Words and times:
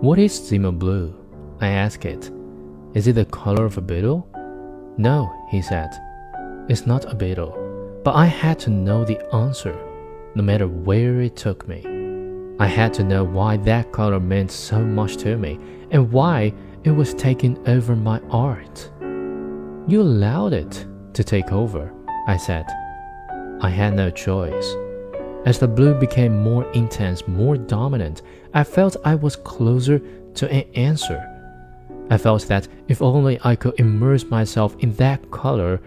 What 0.00 0.20
is 0.20 0.32
Zima 0.32 0.70
blue? 0.70 1.12
I 1.60 1.70
asked 1.70 2.04
it. 2.04 2.30
Is 2.94 3.08
it 3.08 3.14
the 3.14 3.24
color 3.24 3.64
of 3.64 3.78
a 3.78 3.80
beetle? 3.80 4.28
No, 4.96 5.28
he 5.50 5.60
said. 5.60 5.90
It's 6.68 6.86
not 6.86 7.10
a 7.10 7.16
beetle. 7.16 8.00
But 8.04 8.14
I 8.14 8.26
had 8.26 8.60
to 8.60 8.70
know 8.70 9.04
the 9.04 9.18
answer, 9.34 9.76
no 10.36 10.42
matter 10.44 10.68
where 10.68 11.20
it 11.20 11.34
took 11.34 11.66
me. 11.66 11.84
I 12.60 12.68
had 12.68 12.94
to 12.94 13.02
know 13.02 13.24
why 13.24 13.56
that 13.56 13.90
color 13.90 14.20
meant 14.20 14.52
so 14.52 14.78
much 14.78 15.16
to 15.16 15.36
me 15.36 15.58
and 15.90 16.12
why 16.12 16.54
it 16.84 16.92
was 16.92 17.12
taking 17.12 17.58
over 17.66 17.96
my 17.96 18.20
art. 18.30 18.88
You 19.88 20.00
allowed 20.00 20.52
it 20.52 20.86
to 21.14 21.24
take 21.24 21.50
over, 21.50 21.92
I 22.28 22.36
said. 22.36 22.66
I 23.60 23.70
had 23.70 23.94
no 23.94 24.10
choice. 24.10 24.74
As 25.44 25.58
the 25.58 25.68
blue 25.68 25.94
became 25.94 26.42
more 26.42 26.70
intense, 26.72 27.26
more 27.26 27.56
dominant, 27.56 28.22
I 28.54 28.64
felt 28.64 28.96
I 29.04 29.14
was 29.14 29.36
closer 29.36 30.00
to 30.34 30.52
an 30.52 30.64
answer. 30.74 31.24
I 32.10 32.18
felt 32.18 32.46
that 32.48 32.68
if 32.88 33.02
only 33.02 33.38
I 33.44 33.56
could 33.56 33.78
immerse 33.78 34.24
myself 34.24 34.76
in 34.80 34.92
that 34.94 35.30
color, 35.30 35.80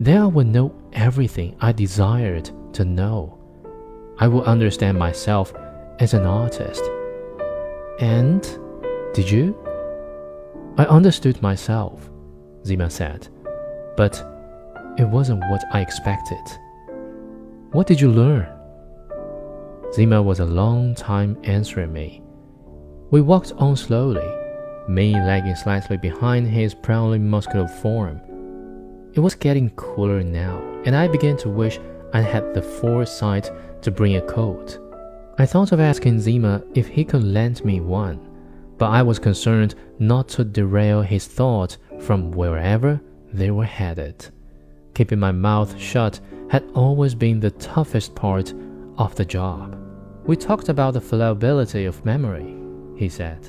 then 0.00 0.22
I 0.22 0.26
would 0.26 0.46
know 0.46 0.74
everything 0.92 1.56
I 1.60 1.72
desired 1.72 2.50
to 2.74 2.84
know. 2.84 3.38
I 4.18 4.28
would 4.28 4.44
understand 4.44 4.98
myself 4.98 5.52
as 5.98 6.14
an 6.14 6.24
artist. 6.24 6.82
And 8.00 8.42
did 9.14 9.30
you? 9.30 9.56
I 10.78 10.84
understood 10.86 11.40
myself, 11.42 12.10
Zima 12.64 12.88
said, 12.88 13.28
but 13.96 14.14
it 14.98 15.08
wasn't 15.08 15.40
what 15.50 15.62
I 15.72 15.80
expected. 15.80 16.40
What 17.72 17.86
did 17.86 18.02
you 18.02 18.10
learn? 18.10 18.46
Zima 19.94 20.20
was 20.20 20.40
a 20.40 20.44
long 20.44 20.94
time 20.94 21.38
answering 21.44 21.90
me. 21.90 22.22
We 23.10 23.22
walked 23.22 23.52
on 23.56 23.76
slowly, 23.76 24.30
me 24.88 25.14
lagging 25.14 25.56
slightly 25.56 25.96
behind 25.96 26.48
his 26.48 26.74
proudly 26.74 27.18
muscular 27.18 27.66
form. 27.66 28.20
It 29.14 29.20
was 29.20 29.34
getting 29.34 29.70
cooler 29.70 30.22
now, 30.22 30.60
and 30.84 30.94
I 30.94 31.08
began 31.08 31.38
to 31.38 31.48
wish 31.48 31.80
I 32.12 32.20
had 32.20 32.52
the 32.52 32.60
foresight 32.60 33.50
to 33.80 33.90
bring 33.90 34.16
a 34.16 34.20
coat. 34.20 34.78
I 35.38 35.46
thought 35.46 35.72
of 35.72 35.80
asking 35.80 36.20
Zima 36.20 36.62
if 36.74 36.88
he 36.88 37.06
could 37.06 37.24
lend 37.24 37.64
me 37.64 37.80
one, 37.80 38.20
but 38.76 38.90
I 38.90 39.02
was 39.02 39.18
concerned 39.18 39.76
not 39.98 40.28
to 40.30 40.44
derail 40.44 41.00
his 41.00 41.26
thoughts 41.26 41.78
from 42.00 42.32
wherever 42.32 43.00
they 43.32 43.50
were 43.50 43.64
headed. 43.64 44.28
Keeping 44.92 45.20
my 45.20 45.32
mouth 45.32 45.80
shut 45.80 46.20
had 46.52 46.70
always 46.74 47.14
been 47.14 47.40
the 47.40 47.50
toughest 47.52 48.14
part 48.14 48.52
of 48.98 49.14
the 49.14 49.24
job. 49.24 49.74
We 50.26 50.36
talked 50.36 50.68
about 50.68 50.92
the 50.92 51.00
fallibility 51.00 51.86
of 51.86 52.04
memory, 52.04 52.54
he 52.94 53.08
said. 53.08 53.48